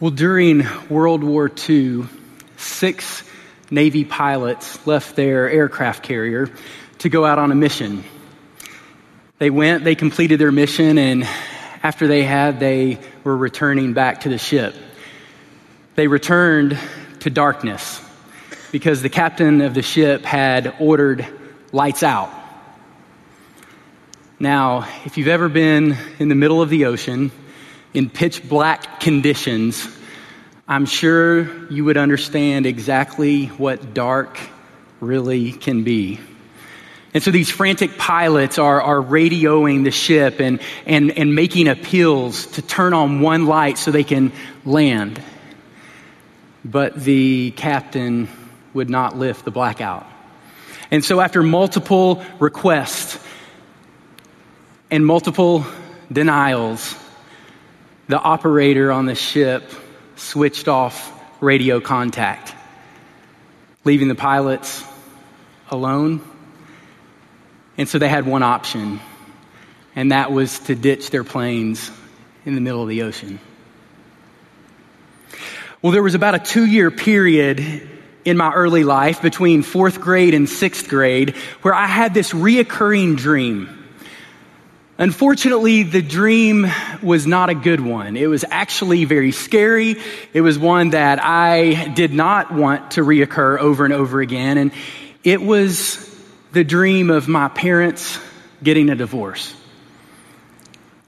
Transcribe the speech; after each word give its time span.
Well, 0.00 0.10
during 0.10 0.66
World 0.88 1.22
War 1.22 1.52
II, 1.68 2.04
six 2.56 3.22
Navy 3.70 4.06
pilots 4.06 4.86
left 4.86 5.14
their 5.14 5.50
aircraft 5.50 6.02
carrier 6.02 6.48
to 7.00 7.10
go 7.10 7.26
out 7.26 7.38
on 7.38 7.52
a 7.52 7.54
mission. 7.54 8.02
They 9.36 9.50
went, 9.50 9.84
they 9.84 9.94
completed 9.94 10.40
their 10.40 10.52
mission, 10.52 10.96
and 10.96 11.24
after 11.82 12.06
they 12.06 12.22
had, 12.22 12.60
they 12.60 12.98
were 13.24 13.36
returning 13.36 13.92
back 13.92 14.22
to 14.22 14.30
the 14.30 14.38
ship. 14.38 14.74
They 15.96 16.08
returned 16.08 16.78
to 17.18 17.28
darkness 17.28 18.00
because 18.72 19.02
the 19.02 19.10
captain 19.10 19.60
of 19.60 19.74
the 19.74 19.82
ship 19.82 20.24
had 20.24 20.76
ordered 20.80 21.26
lights 21.72 22.02
out. 22.02 22.32
Now, 24.38 24.88
if 25.04 25.18
you've 25.18 25.28
ever 25.28 25.50
been 25.50 25.94
in 26.18 26.30
the 26.30 26.34
middle 26.34 26.62
of 26.62 26.70
the 26.70 26.86
ocean 26.86 27.30
in 27.94 28.10
pitch 28.10 28.48
black 28.48 29.00
conditions, 29.00 29.88
I'm 30.68 30.86
sure 30.86 31.68
you 31.68 31.84
would 31.84 31.96
understand 31.96 32.66
exactly 32.66 33.46
what 33.46 33.92
dark 33.92 34.38
really 35.00 35.52
can 35.52 35.82
be. 35.82 36.20
And 37.12 37.22
so 37.22 37.32
these 37.32 37.50
frantic 37.50 37.98
pilots 37.98 38.58
are, 38.58 38.80
are 38.80 39.02
radioing 39.02 39.82
the 39.82 39.90
ship 39.90 40.40
and, 40.40 40.60
and, 40.86 41.10
and 41.18 41.34
making 41.34 41.66
appeals 41.66 42.46
to 42.52 42.62
turn 42.62 42.94
on 42.94 43.20
one 43.20 43.46
light 43.46 43.78
so 43.78 43.90
they 43.90 44.04
can 44.04 44.30
land. 44.64 45.20
But 46.64 46.94
the 46.94 47.50
captain 47.52 48.28
would 48.74 48.88
not 48.88 49.16
lift 49.16 49.44
the 49.44 49.50
blackout. 49.50 50.06
And 50.92 51.04
so, 51.04 51.20
after 51.20 51.42
multiple 51.42 52.22
requests 52.38 53.18
and 54.90 55.06
multiple 55.06 55.64
denials, 56.12 56.94
the 58.10 58.18
operator 58.20 58.90
on 58.90 59.06
the 59.06 59.14
ship 59.14 59.70
switched 60.16 60.66
off 60.66 61.12
radio 61.40 61.80
contact, 61.80 62.52
leaving 63.84 64.08
the 64.08 64.16
pilots 64.16 64.84
alone. 65.70 66.20
And 67.78 67.88
so 67.88 67.98
they 67.98 68.08
had 68.08 68.26
one 68.26 68.42
option, 68.42 68.98
and 69.94 70.10
that 70.10 70.32
was 70.32 70.58
to 70.60 70.74
ditch 70.74 71.10
their 71.10 71.22
planes 71.22 71.92
in 72.44 72.56
the 72.56 72.60
middle 72.60 72.82
of 72.82 72.88
the 72.88 73.02
ocean. 73.02 73.38
Well, 75.80 75.92
there 75.92 76.02
was 76.02 76.16
about 76.16 76.34
a 76.34 76.40
two 76.40 76.66
year 76.66 76.90
period 76.90 77.88
in 78.24 78.36
my 78.36 78.52
early 78.52 78.82
life 78.82 79.22
between 79.22 79.62
fourth 79.62 80.00
grade 80.00 80.34
and 80.34 80.48
sixth 80.48 80.88
grade 80.88 81.36
where 81.62 81.72
I 81.72 81.86
had 81.86 82.12
this 82.12 82.32
reoccurring 82.32 83.16
dream. 83.16 83.79
Unfortunately, 85.00 85.82
the 85.82 86.02
dream 86.02 86.66
was 87.02 87.26
not 87.26 87.48
a 87.48 87.54
good 87.54 87.80
one. 87.80 88.18
It 88.18 88.26
was 88.26 88.44
actually 88.50 89.06
very 89.06 89.32
scary. 89.32 89.96
It 90.34 90.42
was 90.42 90.58
one 90.58 90.90
that 90.90 91.24
I 91.24 91.88
did 91.94 92.12
not 92.12 92.52
want 92.52 92.90
to 92.92 93.00
reoccur 93.00 93.58
over 93.58 93.86
and 93.86 93.94
over 93.94 94.20
again. 94.20 94.58
And 94.58 94.72
it 95.24 95.40
was 95.40 96.06
the 96.52 96.64
dream 96.64 97.08
of 97.08 97.28
my 97.28 97.48
parents 97.48 98.18
getting 98.62 98.90
a 98.90 98.94
divorce. 98.94 99.54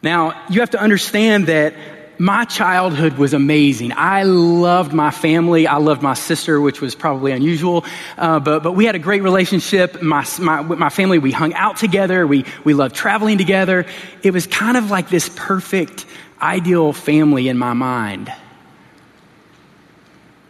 Now, 0.03 0.43
you 0.49 0.61
have 0.61 0.71
to 0.71 0.81
understand 0.81 1.49
that 1.49 1.75
my 2.23 2.45
childhood 2.45 3.15
was 3.15 3.35
amazing. 3.35 3.91
I 3.97 4.23
loved 4.23 4.93
my 4.93 5.11
family. 5.11 5.67
I 5.67 5.79
loved 5.79 6.03
my 6.03 6.15
sister, 6.15 6.61
which 6.61 6.81
was 6.81 6.95
probably 6.95 7.33
unusual. 7.33 7.85
Uh, 8.17 8.39
but, 8.39 8.63
but 8.63 8.73
we 8.73 8.85
had 8.85 8.95
a 8.95 9.01
great 9.01 9.25
relationship. 9.25 10.01
My, 10.01 10.25
my, 10.39 10.63
my 10.63 10.89
family, 10.89 11.19
we 11.19 11.33
hung 11.33 11.53
out 11.55 11.79
together. 11.79 12.25
We, 12.25 12.45
we 12.63 12.75
loved 12.75 12.95
traveling 12.95 13.39
together. 13.39 13.87
It 14.23 14.33
was 14.33 14.47
kind 14.47 14.77
of 14.77 14.89
like 14.89 15.09
this 15.09 15.29
perfect, 15.35 16.07
ideal 16.41 16.93
family 16.93 17.49
in 17.49 17.59
my 17.59 17.73
mind. 17.73 18.33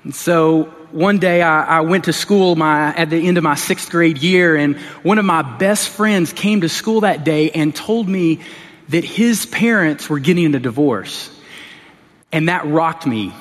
And 0.05 0.15
so 0.15 0.65
one 0.91 1.21
day 1.21 1.41
I, 1.41 1.79
I, 1.79 1.81
went 1.81 2.05
to 2.05 2.13
school 2.13 2.55
my, 2.55 2.95
at 2.95 3.09
the 3.09 3.27
end 3.27 3.39
of 3.39 3.45
my 3.45 3.55
sixth 3.55 3.89
grade 3.89 4.19
year, 4.19 4.57
and 4.57 4.77
one 5.03 5.17
of 5.17 5.25
my 5.25 5.41
best 5.41 5.89
friends 5.89 6.35
came 6.35 6.61
to 6.61 6.69
school 6.69 7.01
that 7.01 7.25
day 7.25 7.51
and 7.51 7.75
told 7.75 8.07
me 8.07 8.41
that 8.91 9.05
his 9.05 9.47
parents 9.47 10.11
were 10.11 10.19
getting 10.19 10.55
a 10.55 10.59
divorce. 10.59 11.32
And 12.33 12.49
that 12.49 12.67
rocked 12.67 13.07
me. 13.07 13.33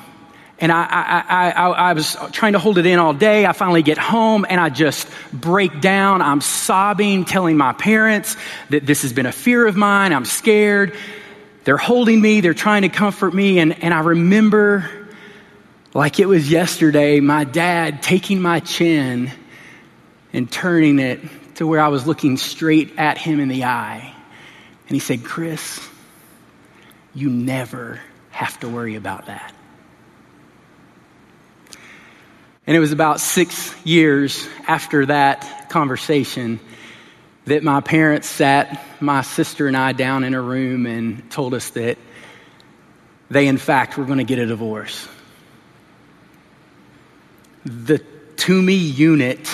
And 0.58 0.70
I, 0.70 0.84
I, 0.84 1.50
I, 1.50 1.70
I, 1.70 1.92
was 1.92 2.16
trying 2.30 2.52
to 2.52 2.60
hold 2.60 2.78
it 2.78 2.86
in 2.86 3.00
all 3.00 3.12
day. 3.12 3.46
I 3.46 3.52
finally 3.52 3.82
get 3.82 3.98
home 3.98 4.46
and 4.48 4.60
I 4.60 4.68
just 4.68 5.08
break 5.32 5.80
down. 5.80 6.22
I'm 6.22 6.40
sobbing, 6.40 7.24
telling 7.24 7.56
my 7.56 7.72
parents 7.72 8.36
that 8.70 8.86
this 8.86 9.02
has 9.02 9.12
been 9.12 9.26
a 9.26 9.32
fear 9.32 9.66
of 9.66 9.74
mine. 9.74 10.12
I'm 10.12 10.24
scared. 10.24 10.94
They're 11.64 11.76
holding 11.76 12.20
me, 12.20 12.40
they're 12.40 12.54
trying 12.54 12.82
to 12.82 12.88
comfort 12.88 13.34
me. 13.34 13.58
And, 13.58 13.82
and 13.82 13.92
I 13.92 14.00
remember, 14.00 14.88
like 15.94 16.20
it 16.20 16.26
was 16.26 16.48
yesterday, 16.48 17.18
my 17.18 17.42
dad 17.42 18.00
taking 18.00 18.40
my 18.40 18.60
chin 18.60 19.32
and 20.32 20.50
turning 20.50 21.00
it 21.00 21.20
to 21.56 21.66
where 21.66 21.80
I 21.80 21.88
was 21.88 22.06
looking 22.06 22.36
straight 22.36 22.98
at 22.98 23.18
him 23.18 23.40
in 23.40 23.48
the 23.48 23.64
eye. 23.64 24.14
And 24.86 24.94
he 24.94 25.00
said, 25.00 25.24
Chris, 25.24 25.86
you 27.14 27.30
never 27.30 28.00
have 28.32 28.58
to 28.60 28.68
worry 28.68 28.96
about 28.96 29.26
that. 29.26 29.54
And 32.66 32.76
it 32.76 32.80
was 32.80 32.92
about 32.92 33.20
six 33.20 33.74
years 33.84 34.48
after 34.66 35.06
that 35.06 35.68
conversation 35.68 36.60
that 37.44 37.64
my 37.64 37.80
parents 37.80 38.28
sat 38.28 38.84
my 39.00 39.22
sister 39.22 39.66
and 39.66 39.76
I 39.76 39.92
down 39.92 40.22
in 40.22 40.34
a 40.34 40.40
room 40.40 40.86
and 40.86 41.28
told 41.30 41.54
us 41.54 41.70
that 41.70 41.98
they, 43.30 43.48
in 43.48 43.58
fact, 43.58 43.96
were 43.98 44.04
going 44.04 44.18
to 44.18 44.24
get 44.24 44.38
a 44.38 44.46
divorce. 44.46 45.08
The 47.64 47.98
Toomey 48.36 48.74
unit 48.74 49.48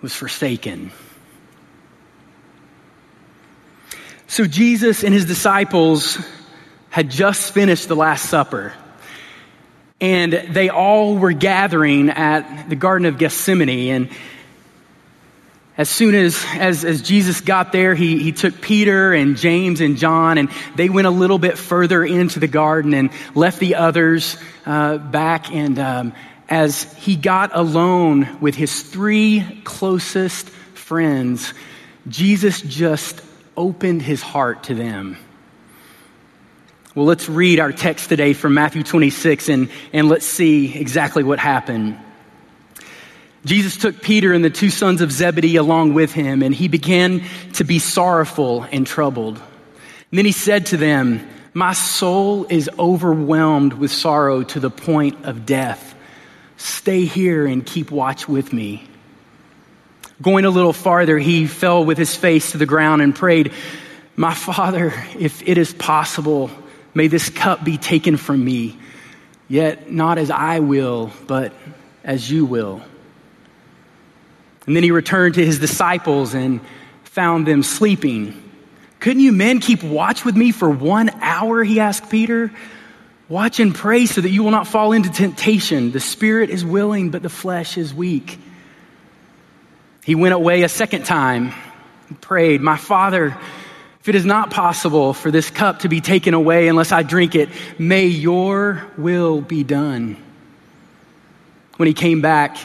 was 0.00 0.14
forsaken. 0.14 0.92
So 4.28 4.46
Jesus 4.46 5.02
and 5.04 5.12
his 5.12 5.24
disciples 5.24 6.18
had 6.92 7.10
just 7.10 7.54
finished 7.54 7.88
the 7.88 7.96
Last 7.96 8.28
Supper. 8.28 8.74
And 9.98 10.30
they 10.30 10.68
all 10.68 11.16
were 11.16 11.32
gathering 11.32 12.10
at 12.10 12.68
the 12.68 12.76
Garden 12.76 13.06
of 13.06 13.16
Gethsemane. 13.16 13.90
And 13.94 14.10
as 15.78 15.88
soon 15.88 16.14
as, 16.14 16.44
as, 16.52 16.84
as 16.84 17.00
Jesus 17.00 17.40
got 17.40 17.72
there, 17.72 17.94
he, 17.94 18.18
he 18.18 18.30
took 18.30 18.60
Peter 18.60 19.14
and 19.14 19.38
James 19.38 19.80
and 19.80 19.96
John, 19.96 20.36
and 20.36 20.50
they 20.76 20.90
went 20.90 21.06
a 21.06 21.10
little 21.10 21.38
bit 21.38 21.56
further 21.56 22.04
into 22.04 22.40
the 22.40 22.46
garden 22.46 22.92
and 22.92 23.08
left 23.34 23.58
the 23.58 23.76
others 23.76 24.36
uh, 24.66 24.98
back. 24.98 25.50
And 25.50 25.78
um, 25.78 26.12
as 26.46 26.82
he 26.98 27.16
got 27.16 27.52
alone 27.56 28.38
with 28.42 28.54
his 28.54 28.82
three 28.82 29.62
closest 29.64 30.46
friends, 30.50 31.54
Jesus 32.06 32.60
just 32.60 33.22
opened 33.56 34.02
his 34.02 34.20
heart 34.20 34.64
to 34.64 34.74
them. 34.74 35.16
Well, 36.94 37.06
let's 37.06 37.26
read 37.26 37.58
our 37.58 37.72
text 37.72 38.10
today 38.10 38.34
from 38.34 38.52
Matthew 38.52 38.82
26 38.82 39.48
and, 39.48 39.70
and 39.94 40.10
let's 40.10 40.26
see 40.26 40.78
exactly 40.78 41.22
what 41.22 41.38
happened. 41.38 41.98
Jesus 43.46 43.78
took 43.78 44.02
Peter 44.02 44.34
and 44.34 44.44
the 44.44 44.50
two 44.50 44.68
sons 44.68 45.00
of 45.00 45.10
Zebedee 45.10 45.56
along 45.56 45.94
with 45.94 46.12
him, 46.12 46.42
and 46.42 46.54
he 46.54 46.68
began 46.68 47.22
to 47.54 47.64
be 47.64 47.78
sorrowful 47.78 48.64
and 48.70 48.86
troubled. 48.86 49.38
And 49.38 50.18
then 50.18 50.26
he 50.26 50.32
said 50.32 50.66
to 50.66 50.76
them, 50.76 51.26
My 51.54 51.72
soul 51.72 52.44
is 52.50 52.68
overwhelmed 52.78 53.72
with 53.72 53.90
sorrow 53.90 54.42
to 54.42 54.60
the 54.60 54.70
point 54.70 55.24
of 55.24 55.46
death. 55.46 55.94
Stay 56.58 57.06
here 57.06 57.46
and 57.46 57.64
keep 57.64 57.90
watch 57.90 58.28
with 58.28 58.52
me. 58.52 58.86
Going 60.20 60.44
a 60.44 60.50
little 60.50 60.74
farther, 60.74 61.18
he 61.18 61.46
fell 61.46 61.86
with 61.86 61.96
his 61.96 62.14
face 62.14 62.52
to 62.52 62.58
the 62.58 62.66
ground 62.66 63.00
and 63.00 63.14
prayed, 63.14 63.54
My 64.14 64.34
father, 64.34 64.92
if 65.18 65.42
it 65.48 65.56
is 65.56 65.72
possible, 65.72 66.50
May 66.94 67.08
this 67.08 67.30
cup 67.30 67.64
be 67.64 67.78
taken 67.78 68.16
from 68.16 68.44
me, 68.44 68.78
yet 69.48 69.90
not 69.90 70.18
as 70.18 70.30
I 70.30 70.60
will, 70.60 71.10
but 71.26 71.52
as 72.04 72.30
you 72.30 72.44
will. 72.44 72.82
And 74.66 74.76
then 74.76 74.82
he 74.82 74.90
returned 74.90 75.34
to 75.34 75.44
his 75.44 75.58
disciples 75.58 76.34
and 76.34 76.60
found 77.04 77.46
them 77.46 77.62
sleeping. 77.62 78.50
Couldn't 79.00 79.22
you 79.22 79.32
men 79.32 79.58
keep 79.58 79.82
watch 79.82 80.24
with 80.24 80.36
me 80.36 80.52
for 80.52 80.70
one 80.70 81.10
hour? 81.20 81.64
He 81.64 81.80
asked 81.80 82.10
Peter. 82.10 82.52
Watch 83.28 83.60
and 83.60 83.74
pray 83.74 84.06
so 84.06 84.20
that 84.20 84.30
you 84.30 84.42
will 84.42 84.50
not 84.50 84.66
fall 84.66 84.92
into 84.92 85.10
temptation. 85.10 85.90
The 85.90 86.00
spirit 86.00 86.50
is 86.50 86.64
willing, 86.64 87.10
but 87.10 87.22
the 87.22 87.30
flesh 87.30 87.78
is 87.78 87.94
weak. 87.94 88.38
He 90.04 90.14
went 90.14 90.34
away 90.34 90.62
a 90.62 90.68
second 90.68 91.04
time 91.04 91.52
and 92.08 92.20
prayed, 92.20 92.60
My 92.60 92.76
father, 92.76 93.36
if 94.02 94.08
it 94.08 94.16
is 94.16 94.26
not 94.26 94.50
possible 94.50 95.14
for 95.14 95.30
this 95.30 95.48
cup 95.48 95.80
to 95.80 95.88
be 95.88 96.00
taken 96.00 96.34
away 96.34 96.66
unless 96.66 96.90
I 96.90 97.04
drink 97.04 97.36
it, 97.36 97.50
may 97.78 98.06
your 98.06 98.84
will 98.98 99.40
be 99.40 99.62
done. 99.62 100.16
When 101.76 101.86
he 101.86 101.94
came 101.94 102.20
back, 102.20 102.56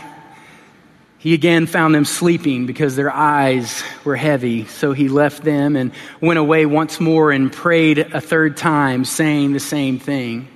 he 1.20 1.36
again 1.36 1.68
found 1.68 1.94
them 1.94 2.06
sleeping 2.06 2.66
because 2.66 2.96
their 2.96 3.14
eyes 3.14 3.84
were 4.04 4.16
heavy. 4.16 4.66
So 4.66 4.94
he 4.94 5.10
left 5.10 5.44
them 5.44 5.76
and 5.76 5.92
went 6.20 6.40
away 6.40 6.66
once 6.66 7.00
more 7.00 7.32
and 7.32 7.54
prayed 7.54 8.00
a 8.00 8.20
third 8.20 8.58
time, 8.58 9.06
saying 9.06 9.54
the 9.54 9.60
same 9.60 10.00
thing. 10.00 10.48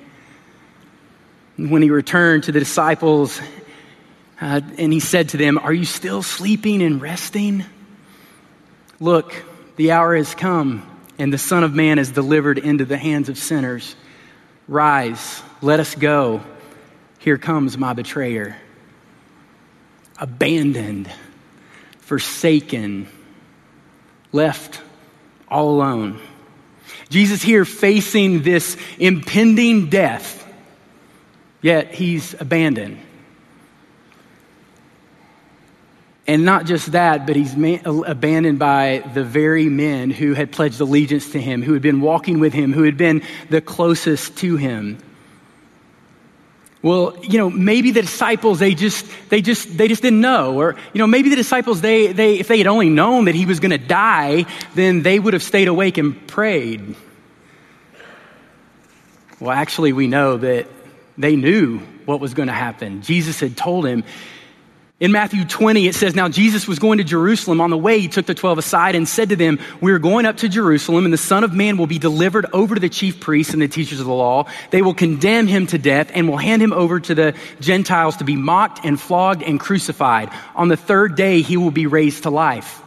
When 1.57 1.83
he 1.83 1.91
returned 1.91 2.45
to 2.45 2.51
the 2.51 2.59
disciples, 2.59 3.39
uh, 4.41 4.61
and 4.79 4.91
he 4.91 4.99
said 4.99 5.29
to 5.29 5.37
them, 5.37 5.59
Are 5.59 5.73
you 5.73 5.85
still 5.85 6.23
sleeping 6.23 6.81
and 6.81 6.99
resting? 6.99 7.65
Look, 8.99 9.35
the 9.75 9.91
hour 9.91 10.15
has 10.15 10.35
come, 10.35 10.85
and 11.17 11.31
the 11.31 11.37
Son 11.37 11.63
of 11.63 11.73
Man 11.73 11.99
is 11.99 12.11
delivered 12.11 12.57
into 12.57 12.85
the 12.85 12.97
hands 12.97 13.29
of 13.29 13.37
sinners. 13.37 13.95
Rise, 14.67 15.41
let 15.61 15.79
us 15.79 15.95
go. 15.95 16.41
Here 17.19 17.37
comes 17.37 17.77
my 17.77 17.93
betrayer. 17.93 18.57
Abandoned, 20.17 21.09
forsaken, 21.99 23.07
left 24.31 24.81
all 25.47 25.69
alone. 25.69 26.19
Jesus 27.09 27.41
here 27.41 27.65
facing 27.65 28.41
this 28.41 28.77
impending 28.97 29.89
death, 29.89 30.47
yet 31.61 31.93
he's 31.93 32.33
abandoned. 32.39 32.99
And 36.31 36.45
not 36.45 36.65
just 36.65 36.93
that, 36.93 37.27
but 37.27 37.35
he's 37.35 37.53
abandoned 37.83 38.57
by 38.57 39.03
the 39.13 39.21
very 39.21 39.65
men 39.65 40.11
who 40.11 40.33
had 40.33 40.53
pledged 40.53 40.79
allegiance 40.79 41.33
to 41.33 41.41
him, 41.41 41.61
who 41.61 41.73
had 41.73 41.81
been 41.81 41.99
walking 41.99 42.39
with 42.39 42.53
him, 42.53 42.71
who 42.71 42.83
had 42.83 42.95
been 42.95 43.21
the 43.49 43.59
closest 43.59 44.37
to 44.37 44.55
him. 44.55 44.97
Well, 46.81 47.17
you 47.21 47.37
know, 47.37 47.49
maybe 47.49 47.91
the 47.91 48.03
disciples, 48.03 48.59
they 48.59 48.75
just, 48.75 49.05
they 49.27 49.41
just, 49.41 49.77
they 49.77 49.89
just 49.89 50.01
didn't 50.01 50.21
know. 50.21 50.55
Or, 50.57 50.77
you 50.93 50.99
know, 50.99 51.05
maybe 51.05 51.27
the 51.27 51.35
disciples, 51.35 51.81
they, 51.81 52.13
they, 52.13 52.39
if 52.39 52.47
they 52.47 52.59
had 52.59 52.67
only 52.67 52.89
known 52.89 53.25
that 53.25 53.35
he 53.35 53.45
was 53.45 53.59
going 53.59 53.71
to 53.71 53.77
die, 53.77 54.45
then 54.73 55.01
they 55.01 55.19
would 55.19 55.33
have 55.33 55.43
stayed 55.43 55.67
awake 55.67 55.97
and 55.97 56.25
prayed. 56.29 56.95
Well, 59.41 59.51
actually, 59.51 59.91
we 59.91 60.07
know 60.07 60.37
that 60.37 60.67
they 61.17 61.35
knew 61.35 61.79
what 62.05 62.21
was 62.21 62.33
going 62.33 62.47
to 62.47 62.53
happen. 62.53 63.01
Jesus 63.01 63.41
had 63.41 63.57
told 63.57 63.85
him, 63.85 64.05
in 65.01 65.11
Matthew 65.11 65.45
20, 65.45 65.87
it 65.87 65.95
says, 65.95 66.13
Now 66.13 66.29
Jesus 66.29 66.67
was 66.67 66.77
going 66.77 66.99
to 66.99 67.03
Jerusalem. 67.03 67.59
On 67.59 67.71
the 67.71 67.77
way, 67.77 67.99
he 67.99 68.07
took 68.07 68.27
the 68.27 68.35
12 68.35 68.59
aside 68.59 68.93
and 68.93 69.09
said 69.09 69.29
to 69.29 69.35
them, 69.35 69.57
We 69.81 69.93
are 69.93 69.99
going 69.99 70.27
up 70.27 70.37
to 70.37 70.47
Jerusalem, 70.47 71.05
and 71.05 71.13
the 71.13 71.17
Son 71.17 71.43
of 71.43 71.53
Man 71.53 71.77
will 71.77 71.87
be 71.87 71.97
delivered 71.97 72.45
over 72.53 72.75
to 72.75 72.79
the 72.79 72.87
chief 72.87 73.19
priests 73.19 73.51
and 73.53 73.63
the 73.63 73.67
teachers 73.67 73.99
of 73.99 74.05
the 74.05 74.13
law. 74.13 74.45
They 74.69 74.83
will 74.83 74.93
condemn 74.93 75.47
him 75.47 75.65
to 75.67 75.79
death 75.79 76.11
and 76.13 76.29
will 76.29 76.37
hand 76.37 76.61
him 76.61 76.71
over 76.71 76.99
to 76.99 77.15
the 77.15 77.35
Gentiles 77.59 78.17
to 78.17 78.23
be 78.23 78.35
mocked 78.35 78.85
and 78.85 79.01
flogged 79.01 79.41
and 79.41 79.59
crucified. 79.59 80.29
On 80.55 80.67
the 80.67 80.77
third 80.77 81.15
day, 81.15 81.41
he 81.41 81.57
will 81.57 81.71
be 81.71 81.87
raised 81.87 82.21
to 82.23 82.29
life. 82.29 82.79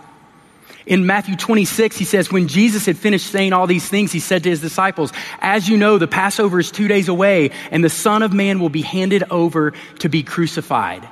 In 0.87 1.07
Matthew 1.07 1.35
26, 1.35 1.97
he 1.97 2.05
says, 2.05 2.31
When 2.31 2.47
Jesus 2.47 2.87
had 2.87 2.97
finished 2.97 3.27
saying 3.27 3.53
all 3.53 3.67
these 3.67 3.89
things, 3.89 4.13
he 4.13 4.21
said 4.21 4.45
to 4.45 4.51
his 4.51 4.61
disciples, 4.61 5.13
As 5.41 5.69
you 5.69 5.77
know, 5.77 5.99
the 5.99 6.07
Passover 6.07 6.61
is 6.61 6.71
two 6.71 6.87
days 6.87 7.09
away, 7.09 7.51
and 7.73 7.83
the 7.83 7.91
Son 7.91 8.23
of 8.23 8.33
Man 8.33 8.61
will 8.61 8.69
be 8.69 8.83
handed 8.83 9.25
over 9.33 9.73
to 9.99 10.09
be 10.09 10.23
crucified. 10.23 11.09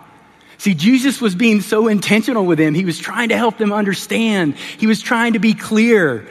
See, 0.62 0.74
Jesus 0.74 1.20
was 1.20 1.34
being 1.34 1.60
so 1.60 1.88
intentional 1.88 2.46
with 2.46 2.56
them. 2.56 2.72
He 2.72 2.84
was 2.84 2.96
trying 2.96 3.30
to 3.30 3.36
help 3.36 3.58
them 3.58 3.72
understand. 3.72 4.54
He 4.54 4.86
was 4.86 5.00
trying 5.02 5.32
to 5.32 5.40
be 5.40 5.54
clear. 5.54 6.24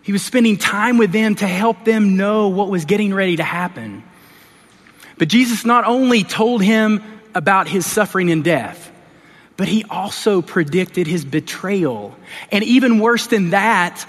He 0.00 0.10
was 0.10 0.22
spending 0.22 0.56
time 0.56 0.96
with 0.96 1.12
them 1.12 1.34
to 1.34 1.46
help 1.46 1.84
them 1.84 2.16
know 2.16 2.48
what 2.48 2.70
was 2.70 2.86
getting 2.86 3.12
ready 3.12 3.36
to 3.36 3.42
happen. 3.42 4.04
But 5.18 5.28
Jesus 5.28 5.66
not 5.66 5.84
only 5.84 6.24
told 6.24 6.62
him 6.62 7.02
about 7.34 7.68
his 7.68 7.84
suffering 7.84 8.30
and 8.30 8.42
death, 8.42 8.90
but 9.58 9.68
he 9.68 9.84
also 9.84 10.40
predicted 10.40 11.06
his 11.06 11.22
betrayal. 11.22 12.16
And 12.50 12.64
even 12.64 13.00
worse 13.00 13.26
than 13.26 13.50
that, 13.50 14.06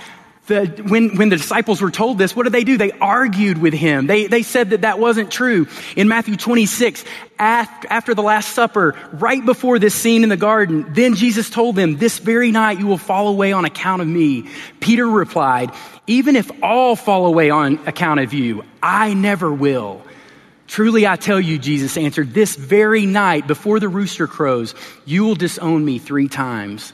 the, 0.48 0.66
when, 0.88 1.16
when 1.16 1.30
the 1.30 1.38
disciples 1.38 1.82
were 1.82 1.92
told 1.92 2.18
this, 2.18 2.36
what 2.36 2.44
did 2.44 2.52
they 2.52 2.66
do? 2.66 2.78
They 2.78 2.92
argued 2.92 3.58
with 3.58 3.74
him. 3.74 4.08
They, 4.08 4.28
they 4.28 4.44
said 4.44 4.72
that 4.72 4.82
that 4.82 5.00
wasn't 5.00 5.32
true. 5.32 5.68
In 5.96 6.10
Matthew 6.10 6.36
26, 6.36 7.06
after, 7.40 7.88
after 7.90 8.14
the 8.14 8.24
Last 8.24 8.50
Supper, 8.50 8.96
right 9.14 9.46
before 9.46 9.80
this 9.80 9.96
scene 9.96 10.22
in 10.22 10.30
the 10.30 10.38
garden, 10.38 10.86
then 10.90 11.16
Jesus 11.16 11.50
told 11.50 11.78
them, 11.78 11.98
This 11.98 12.20
very 12.20 12.52
night 12.52 12.78
you 12.78 12.88
will 12.88 12.98
fall 12.98 13.30
away 13.30 13.54
on 13.54 13.64
account 13.64 14.02
of 14.02 14.08
me. 14.08 14.50
Peter 14.82 15.08
replied, 15.08 15.72
Even 16.08 16.36
if 16.36 16.52
all 16.62 16.98
fall 16.98 17.26
away 17.26 17.50
on 17.50 17.80
account 17.88 18.20
of 18.20 18.34
you, 18.34 18.66
I 18.82 19.14
never 19.14 19.52
will. 19.52 20.02
Truly 20.68 21.08
I 21.08 21.16
tell 21.16 21.40
you, 21.40 21.58
Jesus 21.58 21.96
answered, 21.96 22.34
This 22.34 22.56
very 22.58 23.06
night 23.06 23.48
before 23.48 23.80
the 23.80 23.88
rooster 23.88 24.28
crows, 24.28 24.76
you 25.06 25.24
will 25.24 25.36
disown 25.36 25.86
me 25.86 26.00
three 26.00 26.28
times. 26.28 26.92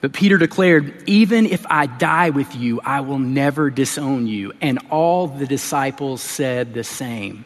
But 0.00 0.12
Peter 0.12 0.38
declared, 0.38 1.02
Even 1.06 1.46
if 1.46 1.66
I 1.68 1.86
die 1.86 2.30
with 2.30 2.54
you, 2.54 2.80
I 2.84 3.00
will 3.00 3.18
never 3.18 3.70
disown 3.70 4.26
you. 4.26 4.52
And 4.60 4.78
all 4.90 5.26
the 5.26 5.46
disciples 5.46 6.22
said 6.22 6.74
the 6.74 6.84
same. 6.84 7.44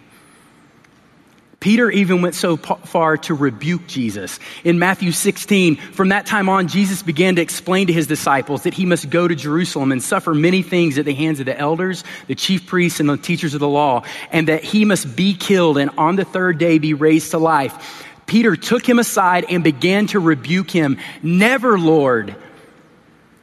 Peter 1.64 1.90
even 1.90 2.20
went 2.20 2.34
so 2.34 2.58
far 2.58 3.16
to 3.16 3.32
rebuke 3.32 3.86
Jesus. 3.86 4.38
In 4.64 4.78
Matthew 4.78 5.12
16, 5.12 5.76
from 5.76 6.10
that 6.10 6.26
time 6.26 6.50
on, 6.50 6.68
Jesus 6.68 7.02
began 7.02 7.36
to 7.36 7.42
explain 7.42 7.86
to 7.86 7.92
his 7.94 8.06
disciples 8.06 8.64
that 8.64 8.74
he 8.74 8.84
must 8.84 9.08
go 9.08 9.26
to 9.26 9.34
Jerusalem 9.34 9.90
and 9.90 10.02
suffer 10.02 10.34
many 10.34 10.60
things 10.60 10.98
at 10.98 11.06
the 11.06 11.14
hands 11.14 11.40
of 11.40 11.46
the 11.46 11.58
elders, 11.58 12.04
the 12.26 12.34
chief 12.34 12.66
priests, 12.66 13.00
and 13.00 13.08
the 13.08 13.16
teachers 13.16 13.54
of 13.54 13.60
the 13.60 13.68
law, 13.68 14.02
and 14.30 14.46
that 14.48 14.62
he 14.62 14.84
must 14.84 15.16
be 15.16 15.32
killed 15.32 15.78
and 15.78 15.90
on 15.96 16.16
the 16.16 16.26
third 16.26 16.58
day 16.58 16.76
be 16.76 16.92
raised 16.92 17.30
to 17.30 17.38
life. 17.38 18.04
Peter 18.26 18.56
took 18.56 18.88
him 18.88 18.98
aside 18.98 19.46
and 19.48 19.62
began 19.62 20.06
to 20.08 20.20
rebuke 20.20 20.70
him. 20.70 20.98
Never, 21.22 21.78
Lord. 21.78 22.36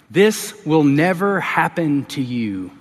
This 0.10 0.54
will 0.66 0.83
never 0.83 1.39
happen 1.39 2.06
to 2.06 2.22
you. 2.22 2.72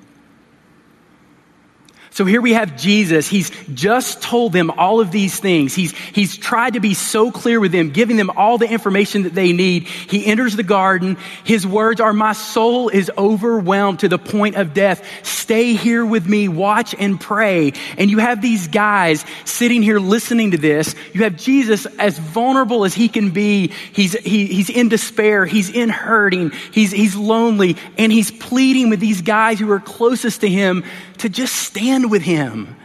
So 2.20 2.26
here 2.26 2.42
we 2.42 2.52
have 2.52 2.76
Jesus. 2.76 3.28
He's 3.28 3.50
just 3.72 4.20
told 4.20 4.52
them 4.52 4.70
all 4.72 5.00
of 5.00 5.10
these 5.10 5.40
things. 5.40 5.74
He's, 5.74 5.92
he's 5.92 6.36
tried 6.36 6.74
to 6.74 6.80
be 6.80 6.92
so 6.92 7.30
clear 7.30 7.58
with 7.58 7.72
them, 7.72 7.92
giving 7.92 8.18
them 8.18 8.28
all 8.36 8.58
the 8.58 8.70
information 8.70 9.22
that 9.22 9.34
they 9.34 9.54
need. 9.54 9.84
He 9.84 10.26
enters 10.26 10.54
the 10.54 10.62
garden. 10.62 11.16
His 11.44 11.66
words 11.66 11.98
are, 11.98 12.12
My 12.12 12.34
soul 12.34 12.90
is 12.90 13.10
overwhelmed 13.16 14.00
to 14.00 14.08
the 14.08 14.18
point 14.18 14.56
of 14.56 14.74
death. 14.74 15.02
Stay 15.24 15.72
here 15.72 16.04
with 16.04 16.28
me, 16.28 16.46
watch 16.46 16.94
and 16.98 17.18
pray. 17.18 17.72
And 17.96 18.10
you 18.10 18.18
have 18.18 18.42
these 18.42 18.68
guys 18.68 19.24
sitting 19.46 19.82
here 19.82 19.98
listening 19.98 20.50
to 20.50 20.58
this. 20.58 20.94
You 21.14 21.22
have 21.24 21.36
Jesus 21.36 21.86
as 21.98 22.18
vulnerable 22.18 22.84
as 22.84 22.92
he 22.92 23.08
can 23.08 23.30
be. 23.30 23.68
He's, 23.94 24.12
he, 24.12 24.44
he's 24.44 24.68
in 24.68 24.90
despair. 24.90 25.46
He's 25.46 25.70
in 25.70 25.88
hurting. 25.88 26.50
He's, 26.70 26.90
he's 26.90 27.16
lonely. 27.16 27.78
And 27.96 28.12
he's 28.12 28.30
pleading 28.30 28.90
with 28.90 29.00
these 29.00 29.22
guys 29.22 29.58
who 29.58 29.70
are 29.72 29.80
closest 29.80 30.42
to 30.42 30.48
him 30.50 30.84
to 31.20 31.28
just 31.28 31.54
stand 31.54 32.09
with 32.10 32.22
him. 32.22 32.76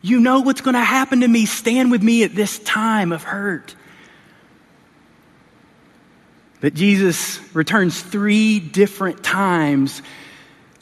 You 0.00 0.20
know 0.20 0.40
what's 0.40 0.60
going 0.60 0.74
to 0.74 0.80
happen 0.80 1.20
to 1.20 1.28
me. 1.28 1.46
Stand 1.46 1.90
with 1.90 2.02
me 2.02 2.22
at 2.22 2.34
this 2.34 2.58
time 2.60 3.12
of 3.12 3.22
hurt. 3.22 3.74
But 6.60 6.74
Jesus 6.74 7.40
returns 7.54 8.00
three 8.00 8.60
different 8.60 9.22
times 9.22 10.02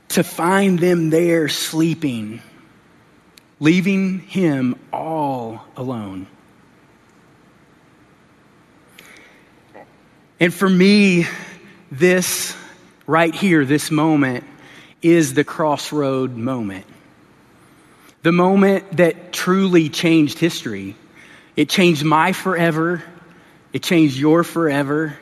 to 0.08 0.22
find 0.22 0.78
them 0.78 1.10
there 1.10 1.48
sleeping, 1.48 2.40
leaving 3.58 4.20
him 4.20 4.78
all 4.92 5.64
alone. 5.76 6.26
And 10.38 10.52
for 10.52 10.68
me, 10.68 11.26
this 11.90 12.54
right 13.06 13.34
here, 13.34 13.64
this 13.64 13.90
moment, 13.90 14.44
is 15.02 15.34
the 15.34 15.44
crossroad 15.44 16.36
moment. 16.36 16.86
The 18.24 18.32
moment 18.32 18.96
that 18.96 19.34
truly 19.34 19.90
changed 19.90 20.38
history. 20.38 20.96
It 21.56 21.68
changed 21.68 22.02
my 22.06 22.32
forever. 22.32 23.04
It 23.74 23.82
changed 23.82 24.16
your 24.16 24.44
forever. 24.44 25.18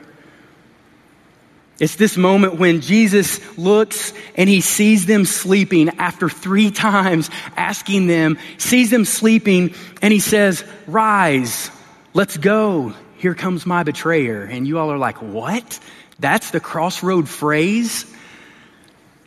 It's 1.81 1.97
this 1.97 2.15
moment 2.15 2.59
when 2.59 2.79
Jesus 2.79 3.41
looks 3.57 4.13
and 4.35 4.49
he 4.49 4.61
sees 4.61 5.05
them 5.05 5.25
sleeping 5.25 5.89
after 5.99 6.29
three 6.29 6.71
times 6.71 7.29
asking 7.57 8.07
them, 8.07 8.39
sees 8.57 8.89
them 8.89 9.03
sleeping, 9.03 9.73
and 10.01 10.13
he 10.13 10.21
says, 10.21 10.63
Rise, 10.87 11.71
let's 12.13 12.37
go. 12.37 12.93
Here 13.17 13.35
comes 13.35 13.65
my 13.65 13.83
betrayer. 13.83 14.43
And 14.43 14.65
you 14.65 14.79
all 14.79 14.89
are 14.89 14.97
like, 14.97 15.21
What? 15.21 15.77
That's 16.19 16.51
the 16.51 16.61
crossroad 16.61 17.27
phrase? 17.27 18.05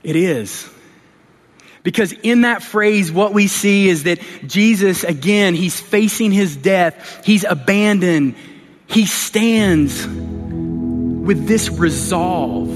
It 0.02 0.16
is. 0.16 0.66
Because 1.86 2.10
in 2.10 2.40
that 2.40 2.64
phrase, 2.64 3.12
what 3.12 3.32
we 3.32 3.46
see 3.46 3.88
is 3.88 4.02
that 4.02 4.18
Jesus, 4.44 5.04
again, 5.04 5.54
he's 5.54 5.78
facing 5.78 6.32
his 6.32 6.56
death. 6.56 7.24
He's 7.24 7.44
abandoned. 7.44 8.34
He 8.88 9.06
stands 9.06 10.04
with 10.04 11.46
this 11.46 11.70
resolve. 11.70 12.70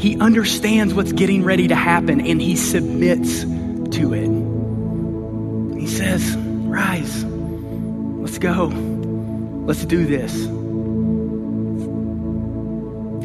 He 0.00 0.18
understands 0.18 0.94
what's 0.94 1.12
getting 1.12 1.44
ready 1.44 1.68
to 1.68 1.74
happen 1.74 2.22
and 2.22 2.40
he 2.40 2.56
submits 2.56 3.42
to 3.42 4.14
it. 4.14 4.30
He 5.78 5.86
says, 5.86 6.34
Rise, 6.34 7.24
let's 7.26 8.38
go, 8.38 8.68
let's 9.66 9.84
do 9.84 10.06
this. 10.06 10.32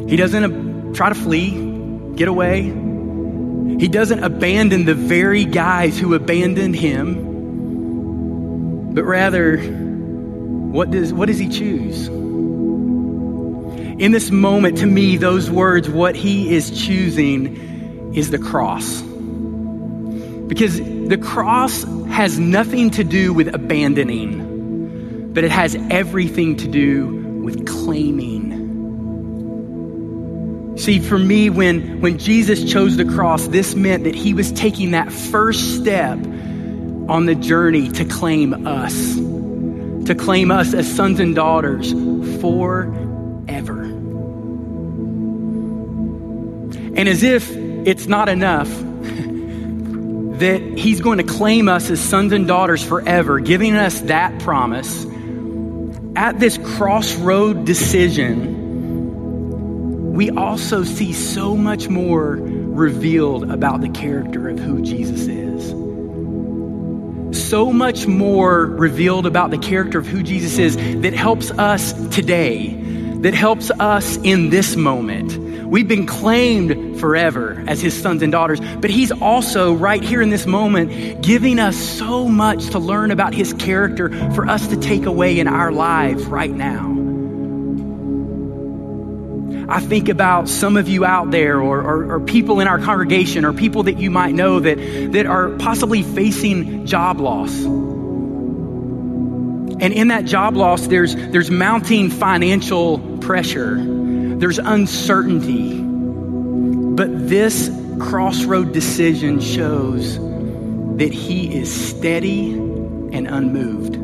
He 0.10 0.18
doesn't 0.18 0.94
try 0.94 1.08
to 1.08 1.16
flee, 1.16 1.71
get 2.16 2.28
away. 2.28 2.64
He 2.64 3.88
doesn't 3.88 4.24
abandon 4.24 4.86
the 4.86 4.94
very 4.94 5.46
guys 5.46 5.98
who 5.98 6.14
abandoned 6.14 6.76
him, 6.76 7.32
but 8.94 9.04
rather, 9.04 9.58
what 9.58 10.92
does, 10.92 11.12
what 11.14 11.28
does 11.28 11.40
he 11.40 11.50
choose? 11.50 12.08
In 12.08 14.12
this 14.12 14.32
moment, 14.32 14.78
to 14.80 14.86
me, 14.86 15.18
those 15.18 15.50
words, 15.50 15.90
what 15.90 16.16
he 16.16 16.54
is 16.54 16.86
choosing 16.86 18.14
is 18.16 18.32
the 18.32 18.40
cross. 18.40 19.02
Because 19.02 20.80
the 20.80 21.20
cross 21.22 21.84
has 22.10 22.40
nothing 22.40 22.90
to 22.92 23.04
do 23.04 23.34
with 23.34 23.54
abandoning, 23.54 25.34
but 25.34 25.44
it 25.44 25.52
has 25.52 25.76
everything 25.90 26.56
to 26.58 26.68
do 26.68 27.08
with 27.44 27.68
claiming. 27.68 28.61
See, 30.82 30.98
for 30.98 31.20
me, 31.20 31.52
when, 31.52 32.02
when 32.02 32.18
Jesus 32.18 32.64
chose 32.64 32.98
the 32.98 33.06
cross, 33.06 33.46
this 33.46 33.76
meant 33.76 34.06
that 34.06 34.16
he 34.16 34.34
was 34.34 34.52
taking 34.52 34.92
that 34.92 35.12
first 35.12 35.76
step 35.80 36.18
on 36.18 37.28
the 37.28 37.36
journey 37.36 37.88
to 37.90 38.04
claim 38.04 38.66
us, 38.66 39.16
to 40.08 40.16
claim 40.16 40.50
us 40.50 40.74
as 40.74 40.92
sons 40.92 41.20
and 41.20 41.36
daughters 41.36 41.92
forever. 42.42 43.84
And 46.96 47.08
as 47.08 47.22
if 47.22 47.52
it's 47.52 48.08
not 48.08 48.28
enough, 48.28 48.68
that 50.40 50.62
He's 50.78 51.00
going 51.00 51.20
to 51.20 51.24
claim 51.24 51.70
us 51.70 51.92
as 51.92 52.00
sons 52.00 52.34
and 52.34 52.48
daughters 52.48 52.84
forever, 52.84 53.40
giving 53.40 53.76
us 53.76 54.02
that 54.02 54.40
promise. 54.40 55.06
At 56.16 56.40
this 56.40 56.58
crossroad 56.58 57.66
decision, 57.66 58.61
we 60.14 60.30
also 60.30 60.84
see 60.84 61.14
so 61.14 61.56
much 61.56 61.88
more 61.90 62.38
revealed 62.38 63.50
about 63.50 63.82
the 63.82 63.90
character 63.90 64.50
of 64.50 64.60
who 64.60 64.82
Jesus 64.82 65.28
is. 65.28 65.72
So 67.50 67.72
much 67.72 68.08
more 68.08 68.66
revealed 68.66 69.26
about 69.26 69.52
the 69.52 69.58
character 69.58 70.00
of 70.00 70.08
who 70.08 70.24
Jesus 70.24 70.58
is 70.58 70.76
that 71.02 71.14
helps 71.14 71.52
us 71.52 71.94
today, 72.10 72.74
that 73.22 73.34
helps 73.34 73.72
us 73.72 74.18
in 74.18 74.50
this 74.50 74.76
moment 74.76 75.38
We've 75.72 75.88
been 75.88 76.06
claimed 76.06 77.00
forever 77.00 77.64
as 77.66 77.80
his 77.80 78.00
sons 78.00 78.22
and 78.22 78.30
daughters, 78.30 78.60
but 78.60 78.90
he's 78.90 79.10
also 79.10 79.74
right 79.74 80.04
here 80.04 80.22
in 80.22 80.30
this 80.30 80.46
moment 80.46 81.22
giving 81.22 81.60
us 81.60 81.78
so 81.78 82.28
much 82.28 82.72
to 82.72 82.80
learn 82.80 83.10
about 83.10 83.34
his 83.34 83.54
character 83.54 84.10
for 84.34 84.50
us 84.50 84.68
to 84.68 84.76
take 84.76 85.06
away 85.06 85.40
in 85.40 85.48
our 85.48 85.72
lives 85.72 86.26
right 86.26 86.52
now. 86.52 87.01
I 89.72 89.80
think 89.80 90.10
about 90.10 90.50
some 90.50 90.78
of 90.78 90.88
you 90.90 91.06
out 91.06 91.32
there, 91.32 91.62
or, 91.62 91.82
or, 91.82 92.14
or, 92.16 92.20
people 92.20 92.60
in 92.60 92.68
our 92.68 92.78
congregation, 92.80 93.46
or 93.46 93.54
people 93.54 93.84
that 93.84 93.98
you 93.98 94.12
might 94.12 94.34
know 94.34 94.60
that, 94.60 94.76
that 95.14 95.26
are 95.26 95.50
possibly 95.58 96.04
facing 96.04 96.86
job 96.86 97.20
loss. 97.20 97.64
And 99.82 99.82
in 99.82 100.10
that 100.10 100.26
job 100.26 100.56
loss, 100.56 100.88
there's, 100.88 101.16
there's 101.16 101.50
mounting 101.50 102.10
financial 102.10 103.00
pressure 103.20 103.78
there's 104.42 104.58
uncertainty. 104.58 105.80
But 105.80 107.30
this 107.30 107.70
crossroad 108.00 108.74
decision 108.74 109.40
shows 109.40 110.18
that 110.98 111.14
he 111.14 111.56
is 111.56 111.72
steady 111.72 112.54
and 112.54 113.28
unmoved. 113.28 114.01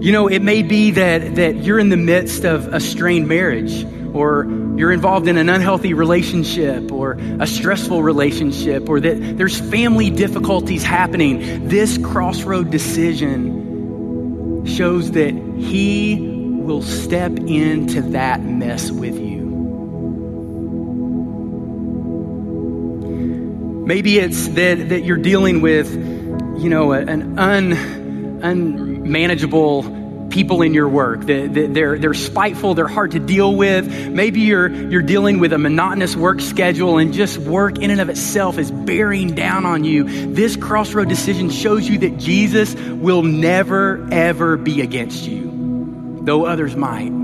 You 0.00 0.12
know, 0.12 0.28
it 0.28 0.40
may 0.40 0.62
be 0.62 0.92
that, 0.92 1.34
that 1.34 1.56
you're 1.56 1.78
in 1.78 1.90
the 1.90 1.96
midst 1.98 2.44
of 2.44 2.72
a 2.72 2.80
strained 2.80 3.28
marriage, 3.28 3.84
or 4.14 4.46
you're 4.76 4.92
involved 4.92 5.28
in 5.28 5.36
an 5.36 5.50
unhealthy 5.50 5.92
relationship, 5.92 6.90
or 6.90 7.18
a 7.38 7.46
stressful 7.46 8.02
relationship, 8.02 8.88
or 8.88 8.98
that 9.00 9.36
there's 9.36 9.60
family 9.60 10.08
difficulties 10.08 10.82
happening. 10.82 11.68
This 11.68 11.98
crossroad 11.98 12.70
decision 12.70 14.64
shows 14.64 15.10
that 15.10 15.34
he 15.34 16.18
will 16.62 16.80
step 16.80 17.32
into 17.32 18.00
that 18.00 18.42
mess 18.42 18.90
with 18.90 19.18
you. 19.18 19.40
Maybe 23.86 24.18
it's 24.18 24.48
that, 24.48 24.88
that 24.88 25.04
you're 25.04 25.18
dealing 25.18 25.60
with, 25.60 25.92
you 25.92 26.70
know, 26.70 26.92
an 26.92 27.38
un, 27.38 27.99
unmanageable 28.42 30.28
people 30.30 30.62
in 30.62 30.72
your 30.72 30.88
work. 30.88 31.22
They're, 31.22 31.98
they're 31.98 32.14
spiteful, 32.14 32.74
they're 32.74 32.86
hard 32.86 33.10
to 33.12 33.18
deal 33.18 33.56
with. 33.56 34.08
Maybe 34.10 34.40
you're, 34.40 34.68
you're 34.68 35.02
dealing 35.02 35.40
with 35.40 35.52
a 35.52 35.58
monotonous 35.58 36.14
work 36.14 36.40
schedule 36.40 36.98
and 36.98 37.12
just 37.12 37.38
work 37.38 37.78
in 37.78 37.90
and 37.90 38.00
of 38.00 38.08
itself 38.08 38.58
is 38.58 38.70
bearing 38.70 39.34
down 39.34 39.66
on 39.66 39.82
you. 39.82 40.04
This 40.32 40.56
crossroad 40.56 41.08
decision 41.08 41.50
shows 41.50 41.88
you 41.88 41.98
that 41.98 42.18
Jesus 42.18 42.74
will 42.74 43.22
never, 43.22 44.06
ever 44.12 44.56
be 44.56 44.82
against 44.82 45.24
you 45.24 45.50
though 46.22 46.44
others 46.44 46.76
might. 46.76 47.19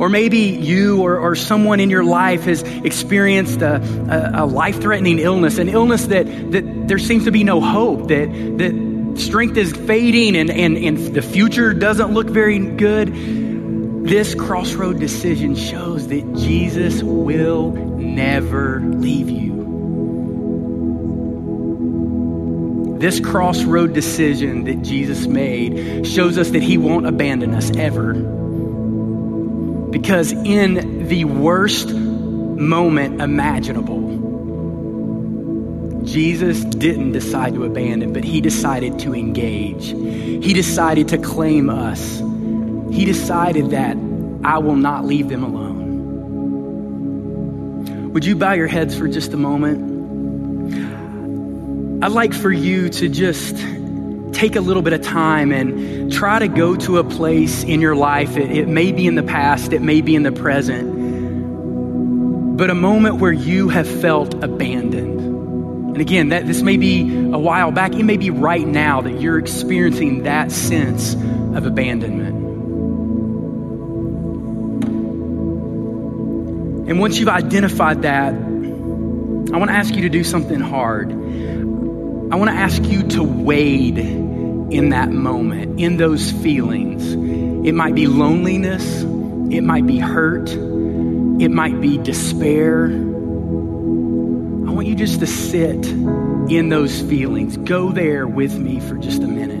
Or 0.00 0.08
maybe 0.08 0.38
you 0.38 1.02
or, 1.02 1.18
or 1.18 1.36
someone 1.36 1.78
in 1.78 1.90
your 1.90 2.02
life 2.02 2.44
has 2.44 2.62
experienced 2.62 3.60
a, 3.60 3.76
a, 3.76 4.44
a 4.44 4.46
life 4.46 4.80
threatening 4.80 5.18
illness, 5.18 5.58
an 5.58 5.68
illness 5.68 6.06
that, 6.06 6.24
that 6.52 6.88
there 6.88 6.98
seems 6.98 7.24
to 7.24 7.30
be 7.30 7.44
no 7.44 7.60
hope, 7.60 8.08
that, 8.08 8.30
that 8.56 9.20
strength 9.20 9.58
is 9.58 9.72
fading 9.72 10.36
and, 10.36 10.50
and, 10.50 10.78
and 10.78 10.96
the 11.14 11.20
future 11.20 11.74
doesn't 11.74 12.14
look 12.14 12.30
very 12.30 12.58
good. 12.58 13.12
This 14.06 14.34
crossroad 14.34 14.98
decision 14.98 15.54
shows 15.54 16.08
that 16.08 16.34
Jesus 16.34 17.02
will 17.02 17.72
never 17.72 18.80
leave 18.80 19.28
you. 19.28 19.50
This 22.98 23.20
crossroad 23.20 23.92
decision 23.92 24.64
that 24.64 24.80
Jesus 24.80 25.26
made 25.26 26.06
shows 26.06 26.38
us 26.38 26.48
that 26.50 26.62
he 26.62 26.78
won't 26.78 27.04
abandon 27.04 27.54
us 27.54 27.70
ever. 27.76 28.39
Because 29.90 30.32
in 30.32 31.08
the 31.08 31.24
worst 31.24 31.92
moment 31.92 33.20
imaginable, 33.20 34.00
Jesus 36.04 36.64
didn't 36.64 37.12
decide 37.12 37.54
to 37.54 37.64
abandon, 37.64 38.12
but 38.12 38.24
he 38.24 38.40
decided 38.40 38.98
to 39.00 39.14
engage. 39.14 39.88
He 39.88 40.52
decided 40.54 41.08
to 41.08 41.18
claim 41.18 41.68
us. 41.68 42.18
He 42.90 43.04
decided 43.04 43.70
that 43.70 43.96
I 44.42 44.58
will 44.58 44.76
not 44.76 45.04
leave 45.04 45.28
them 45.28 45.44
alone. 45.44 45.80
Would 48.12 48.24
you 48.24 48.34
bow 48.34 48.52
your 48.52 48.66
heads 48.66 48.96
for 48.96 49.06
just 49.06 49.32
a 49.34 49.36
moment? 49.36 49.90
I'd 52.02 52.12
like 52.12 52.32
for 52.32 52.50
you 52.50 52.88
to 52.88 53.08
just 53.08 53.56
take 54.40 54.56
a 54.56 54.60
little 54.62 54.80
bit 54.80 54.94
of 54.94 55.02
time 55.02 55.52
and 55.52 56.10
try 56.10 56.38
to 56.38 56.48
go 56.48 56.74
to 56.74 56.96
a 56.96 57.04
place 57.04 57.62
in 57.62 57.82
your 57.82 57.94
life. 57.94 58.38
It, 58.38 58.50
it, 58.50 58.66
may 58.68 58.90
be 58.90 59.06
in 59.06 59.14
the 59.14 59.22
past, 59.22 59.74
it 59.74 59.82
may 59.82 60.00
be 60.00 60.16
in 60.16 60.22
the 60.22 60.32
present, 60.32 60.96
but 62.56 62.70
a 62.70 62.74
moment 62.74 63.16
where 63.16 63.32
you 63.32 63.68
have 63.68 63.86
felt 63.86 64.32
abandoned. 64.42 65.20
And 65.90 65.98
again, 65.98 66.30
that 66.30 66.46
this 66.46 66.62
may 66.62 66.78
be 66.78 67.02
a 67.02 67.38
while 67.38 67.70
back, 67.70 67.92
it 67.92 68.02
may 68.02 68.16
be 68.16 68.30
right 68.30 68.66
now 68.66 69.02
that 69.02 69.20
you're 69.20 69.38
experiencing 69.38 70.22
that 70.22 70.50
sense 70.50 71.12
of 71.12 71.66
abandonment. 71.66 72.48
And 76.88 76.98
once 76.98 77.18
you've 77.18 77.28
identified 77.28 78.00
that, 78.02 78.32
I 78.32 79.58
want 79.58 79.68
to 79.68 79.76
ask 79.76 79.94
you 79.94 80.00
to 80.02 80.08
do 80.08 80.24
something 80.24 80.60
hard. 80.60 81.12
I 81.12 82.36
want 82.36 82.48
to 82.48 82.56
ask 82.56 82.82
you 82.84 83.02
to 83.02 83.22
wade 83.22 84.29
in 84.70 84.90
that 84.90 85.10
moment, 85.10 85.80
in 85.80 85.96
those 85.96 86.30
feelings. 86.30 87.14
It 87.66 87.72
might 87.72 87.94
be 87.94 88.06
loneliness, 88.06 89.02
it 89.52 89.62
might 89.62 89.86
be 89.86 89.98
hurt, 89.98 90.48
it 90.50 91.50
might 91.50 91.80
be 91.80 91.98
despair. 91.98 92.86
I 92.86 94.72
want 94.72 94.86
you 94.86 94.94
just 94.94 95.20
to 95.20 95.26
sit 95.26 95.86
in 95.86 96.68
those 96.68 97.00
feelings. 97.02 97.56
Go 97.56 97.90
there 97.90 98.26
with 98.26 98.58
me 98.58 98.80
for 98.80 98.96
just 98.96 99.22
a 99.22 99.28
minute. 99.28 99.59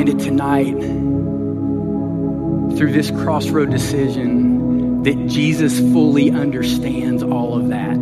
Reminded 0.00 0.24
tonight 0.24 0.80
through 2.78 2.90
this 2.90 3.10
crossroad 3.10 3.70
decision 3.70 5.02
that 5.02 5.26
Jesus 5.26 5.78
fully 5.78 6.30
understands 6.30 7.22
all 7.22 7.54
of 7.54 7.68
that. 7.68 7.96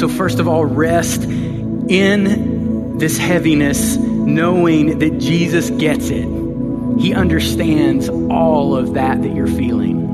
So, 0.00 0.08
first 0.08 0.40
of 0.40 0.48
all, 0.48 0.64
rest 0.64 1.22
in 1.22 2.98
this 2.98 3.18
heaviness, 3.18 3.96
knowing 3.98 4.98
that 4.98 5.18
Jesus 5.18 5.70
gets 5.70 6.10
it. 6.10 6.26
He 6.98 7.14
understands 7.14 8.08
all 8.08 8.74
of 8.74 8.94
that 8.94 9.22
that 9.22 9.32
you're 9.32 9.46
feeling. 9.46 10.08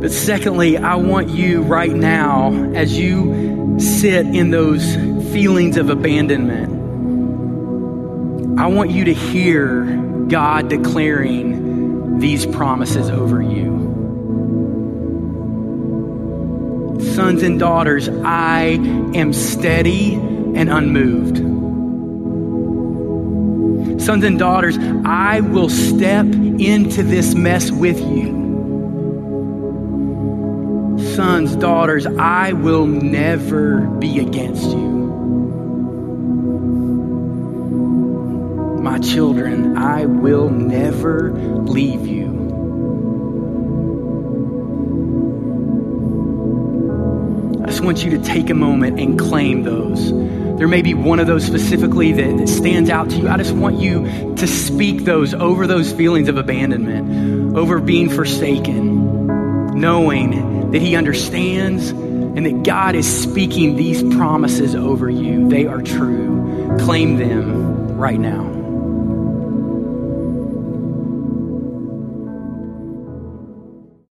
But 0.00 0.10
secondly, 0.10 0.76
I 0.76 0.96
want 0.96 1.28
you 1.28 1.62
right 1.62 1.94
now, 1.94 2.52
as 2.74 2.98
you 2.98 3.43
sit 3.78 4.26
in 4.26 4.50
those 4.50 4.94
feelings 5.32 5.76
of 5.76 5.90
abandonment, 5.90 6.72
I 8.58 8.66
want 8.66 8.90
you 8.90 9.04
to 9.04 9.14
hear 9.14 9.84
God 10.28 10.68
declaring 10.68 12.18
these 12.18 12.46
promises 12.46 13.10
over 13.10 13.42
you. 13.42 13.74
Sons 17.14 17.42
and 17.42 17.58
daughters, 17.58 18.08
I 18.08 18.78
am 19.14 19.32
steady 19.32 20.14
and 20.14 20.70
unmoved. 20.70 21.38
Sons 24.00 24.24
and 24.24 24.38
daughters, 24.38 24.78
I 25.04 25.40
will 25.40 25.68
step 25.68 26.26
into 26.26 27.02
this 27.02 27.34
mess 27.34 27.70
with 27.70 28.00
you 28.00 28.43
sons, 31.14 31.54
daughters, 31.54 32.06
I 32.06 32.52
will 32.54 32.86
never 32.86 33.80
be 33.98 34.18
against 34.18 34.64
you. 34.64 34.94
My 38.82 38.98
children, 38.98 39.76
I 39.76 40.06
will 40.06 40.50
never 40.50 41.32
leave 41.32 42.06
you. 42.06 42.24
I 47.62 47.66
just 47.66 47.80
want 47.80 48.04
you 48.04 48.10
to 48.10 48.18
take 48.18 48.50
a 48.50 48.54
moment 48.54 48.98
and 48.98 49.16
claim 49.18 49.62
those. 49.62 50.10
There 50.58 50.68
may 50.68 50.82
be 50.82 50.94
one 50.94 51.20
of 51.20 51.26
those 51.26 51.44
specifically 51.44 52.12
that, 52.12 52.38
that 52.38 52.48
stands 52.48 52.90
out 52.90 53.10
to 53.10 53.16
you. 53.16 53.28
I 53.28 53.36
just 53.36 53.54
want 53.54 53.78
you 53.78 54.34
to 54.36 54.46
speak 54.46 55.04
those 55.04 55.32
over 55.32 55.66
those 55.66 55.92
feelings 55.92 56.28
of 56.28 56.36
abandonment, 56.36 57.56
over 57.56 57.80
being 57.80 58.10
forsaken, 58.10 58.93
knowing 59.74 60.70
that 60.70 60.80
He 60.80 60.96
understands, 60.96 61.90
and 61.90 62.44
that 62.46 62.62
God 62.64 62.94
is 62.94 63.22
speaking 63.22 63.76
these 63.76 64.02
promises 64.16 64.74
over 64.74 65.08
you. 65.08 65.48
They 65.48 65.66
are 65.66 65.82
true. 65.82 66.76
Claim 66.80 67.16
them 67.16 67.96
right 67.96 68.18
now. 68.18 68.53